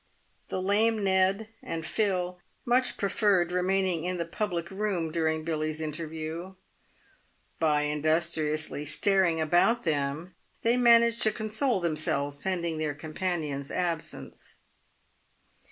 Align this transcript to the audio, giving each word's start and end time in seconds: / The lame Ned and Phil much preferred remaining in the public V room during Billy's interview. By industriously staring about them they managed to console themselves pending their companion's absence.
/ 0.47 0.47
The 0.49 0.59
lame 0.59 1.03
Ned 1.03 1.49
and 1.61 1.85
Phil 1.85 2.39
much 2.65 2.97
preferred 2.97 3.51
remaining 3.51 4.03
in 4.03 4.17
the 4.17 4.25
public 4.25 4.69
V 4.69 4.73
room 4.75 5.11
during 5.11 5.43
Billy's 5.43 5.79
interview. 5.79 6.55
By 7.59 7.83
industriously 7.83 8.83
staring 8.83 9.39
about 9.39 9.83
them 9.83 10.33
they 10.63 10.75
managed 10.75 11.21
to 11.21 11.31
console 11.31 11.79
themselves 11.81 12.35
pending 12.37 12.79
their 12.79 12.95
companion's 12.95 13.69
absence. 13.69 14.55